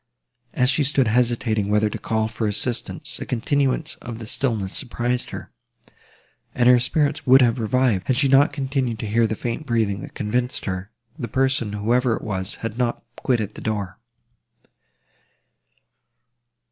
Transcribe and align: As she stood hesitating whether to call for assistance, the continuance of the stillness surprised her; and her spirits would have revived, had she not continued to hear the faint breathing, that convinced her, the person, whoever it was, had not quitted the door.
As 0.55 0.71
she 0.71 0.83
stood 0.83 1.07
hesitating 1.09 1.69
whether 1.69 1.87
to 1.87 1.99
call 1.99 2.27
for 2.27 2.47
assistance, 2.47 3.17
the 3.17 3.25
continuance 3.27 3.97
of 4.01 4.17
the 4.17 4.25
stillness 4.25 4.73
surprised 4.75 5.29
her; 5.29 5.51
and 6.55 6.67
her 6.67 6.79
spirits 6.79 7.27
would 7.27 7.43
have 7.43 7.59
revived, 7.59 8.07
had 8.07 8.17
she 8.17 8.27
not 8.27 8.51
continued 8.51 8.97
to 8.97 9.05
hear 9.07 9.27
the 9.27 9.35
faint 9.35 9.67
breathing, 9.67 10.01
that 10.01 10.15
convinced 10.15 10.65
her, 10.65 10.89
the 11.19 11.27
person, 11.27 11.73
whoever 11.73 12.15
it 12.15 12.23
was, 12.23 12.55
had 12.65 12.79
not 12.79 13.03
quitted 13.15 13.53
the 13.53 13.61
door. 13.61 13.99